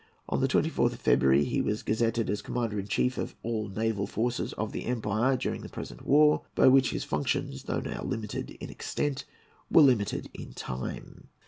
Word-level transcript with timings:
On 0.27 0.41
the 0.41 0.47
24th 0.47 0.93
of 0.93 0.99
February 1.01 1.43
he 1.43 1.61
was 1.61 1.83
gazetted 1.83 2.27
as 2.27 2.41
"Commander 2.41 2.79
in 2.79 2.87
Chief 2.87 3.19
of 3.19 3.35
all 3.43 3.67
the 3.67 3.79
Naval 3.81 4.07
Forces 4.07 4.51
of 4.53 4.71
the 4.71 4.85
Empire 4.85 5.37
during 5.37 5.61
the 5.61 5.69
present 5.69 6.07
war," 6.07 6.41
by 6.55 6.65
which 6.65 6.89
his 6.89 7.03
functions, 7.03 7.65
though 7.65 7.75
not 7.75 7.83
now 7.85 8.01
limited 8.01 8.49
in 8.59 8.71
extent, 8.71 9.25
were 9.69 9.83
limited 9.83 10.27
in 10.33 10.53
time. 10.53 11.27